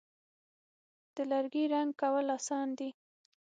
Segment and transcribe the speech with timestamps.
[1.15, 2.89] د لرګي رنګ کول آسانه دي.